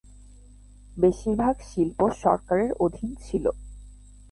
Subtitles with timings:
[0.97, 3.45] বেশির ভাগ শিল্প সরকারের অধীন ছিল।